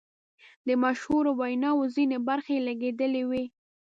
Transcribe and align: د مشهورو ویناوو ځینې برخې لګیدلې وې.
د 0.67 0.69
مشهورو 0.83 1.31
ویناوو 1.39 1.91
ځینې 1.95 2.17
برخې 2.27 2.55
لګیدلې 2.67 3.23
وې. 3.29 3.43